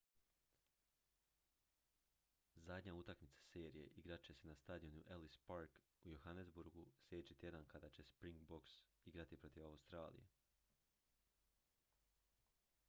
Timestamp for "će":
4.23-4.33, 7.89-8.03